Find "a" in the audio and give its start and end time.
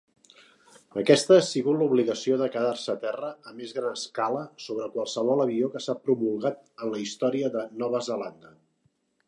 2.93-2.95, 3.51-3.53